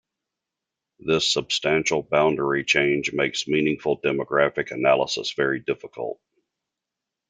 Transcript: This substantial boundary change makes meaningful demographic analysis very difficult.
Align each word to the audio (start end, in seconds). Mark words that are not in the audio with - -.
This 0.97 1.31
substantial 1.31 2.01
boundary 2.01 2.63
change 2.65 3.13
makes 3.13 3.47
meaningful 3.47 4.01
demographic 4.01 4.71
analysis 4.71 5.33
very 5.33 5.59
difficult. 5.59 6.19